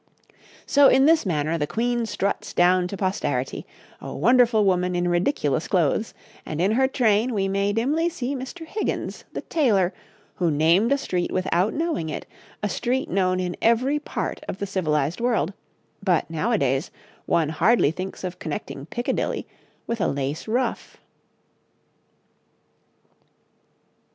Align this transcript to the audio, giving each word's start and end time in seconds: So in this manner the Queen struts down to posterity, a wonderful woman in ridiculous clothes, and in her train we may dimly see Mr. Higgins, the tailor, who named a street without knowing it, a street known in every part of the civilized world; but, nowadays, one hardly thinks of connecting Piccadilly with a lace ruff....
So 0.65 0.87
in 0.87 1.05
this 1.05 1.27
manner 1.27 1.59
the 1.59 1.67
Queen 1.67 2.07
struts 2.07 2.53
down 2.55 2.87
to 2.87 2.97
posterity, 2.97 3.67
a 4.01 4.11
wonderful 4.15 4.65
woman 4.65 4.95
in 4.95 5.07
ridiculous 5.07 5.67
clothes, 5.67 6.15
and 6.43 6.59
in 6.59 6.71
her 6.71 6.87
train 6.87 7.35
we 7.35 7.47
may 7.47 7.71
dimly 7.71 8.09
see 8.09 8.35
Mr. 8.35 8.65
Higgins, 8.65 9.25
the 9.33 9.41
tailor, 9.43 9.93
who 10.37 10.49
named 10.49 10.91
a 10.91 10.97
street 10.97 11.31
without 11.31 11.75
knowing 11.75 12.09
it, 12.09 12.25
a 12.63 12.67
street 12.67 13.11
known 13.11 13.39
in 13.39 13.55
every 13.61 13.99
part 13.99 14.41
of 14.47 14.57
the 14.57 14.65
civilized 14.65 15.21
world; 15.21 15.53
but, 16.01 16.27
nowadays, 16.31 16.89
one 17.27 17.49
hardly 17.49 17.91
thinks 17.91 18.23
of 18.23 18.39
connecting 18.39 18.87
Piccadilly 18.87 19.45
with 19.85 20.01
a 20.01 20.07
lace 20.07 20.47
ruff.... 20.47 20.97